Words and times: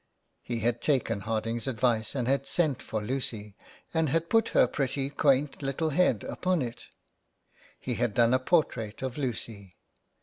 He 0.41 0.61
had 0.61 0.81
taken 0.81 1.19
Harding's 1.19 1.67
advice 1.67 2.15
and 2.15 2.27
had 2.27 2.47
sent 2.47 2.81
for 2.81 3.03
Lucy, 3.03 3.55
and 3.93 4.09
had 4.09 4.31
put 4.31 4.47
her 4.49 4.65
pretty, 4.65 5.11
quaint 5.11 5.61
little 5.61 5.91
head 5.91 6.23
upon 6.23 6.63
it. 6.63 6.87
He 7.79 7.93
had 7.93 8.15
done 8.15 8.33
a 8.33 8.39
portrait 8.39 9.03
of 9.03 9.15
Lucy. 9.15 9.75